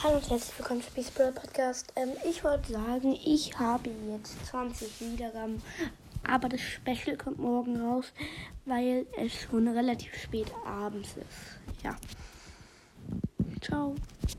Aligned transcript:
Hallo 0.00 0.14
und 0.14 0.30
herzlich 0.30 0.56
willkommen 0.56 0.80
zu 0.80 0.92
Peace 0.92 1.10
Brawl 1.10 1.32
Podcast. 1.32 1.92
Ähm, 1.96 2.10
ich 2.24 2.44
wollte 2.44 2.72
sagen, 2.72 3.18
ich 3.24 3.58
habe 3.58 3.90
jetzt 4.12 4.46
20 4.46 5.00
Wiedergaben, 5.00 5.60
aber 6.22 6.48
das 6.48 6.60
Special 6.60 7.16
kommt 7.16 7.40
morgen 7.40 7.80
raus, 7.80 8.12
weil 8.64 9.06
es 9.16 9.32
schon 9.34 9.66
relativ 9.66 10.14
spät 10.14 10.52
abends 10.64 11.16
ist. 11.16 11.82
Ja. 11.82 11.96
Ciao. 13.60 13.96